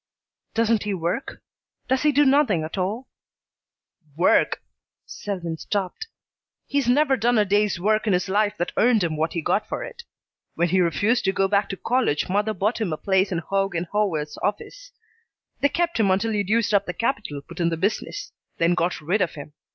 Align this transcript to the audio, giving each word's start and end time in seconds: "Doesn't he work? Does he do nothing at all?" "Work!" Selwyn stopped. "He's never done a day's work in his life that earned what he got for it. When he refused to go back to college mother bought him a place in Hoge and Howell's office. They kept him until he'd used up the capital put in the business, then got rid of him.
"Doesn't 0.55 0.81
he 0.81 0.95
work? 0.95 1.43
Does 1.87 2.01
he 2.01 2.11
do 2.11 2.25
nothing 2.25 2.63
at 2.63 2.75
all?" 2.75 3.07
"Work!" 4.17 4.63
Selwyn 5.05 5.59
stopped. 5.59 6.07
"He's 6.65 6.89
never 6.89 7.15
done 7.15 7.37
a 7.37 7.45
day's 7.45 7.79
work 7.79 8.07
in 8.07 8.13
his 8.13 8.27
life 8.27 8.57
that 8.57 8.71
earned 8.77 9.03
what 9.03 9.33
he 9.33 9.43
got 9.43 9.69
for 9.69 9.83
it. 9.83 10.01
When 10.55 10.69
he 10.69 10.81
refused 10.81 11.23
to 11.25 11.31
go 11.31 11.47
back 11.47 11.69
to 11.69 11.77
college 11.77 12.27
mother 12.29 12.55
bought 12.55 12.81
him 12.81 12.91
a 12.91 12.97
place 12.97 13.31
in 13.31 13.43
Hoge 13.47 13.75
and 13.75 13.85
Howell's 13.93 14.39
office. 14.41 14.91
They 15.59 15.69
kept 15.69 15.99
him 15.99 16.09
until 16.09 16.31
he'd 16.31 16.49
used 16.49 16.73
up 16.73 16.87
the 16.87 16.93
capital 16.93 17.41
put 17.43 17.59
in 17.59 17.69
the 17.69 17.77
business, 17.77 18.31
then 18.57 18.73
got 18.73 19.01
rid 19.01 19.21
of 19.21 19.35
him. 19.35 19.53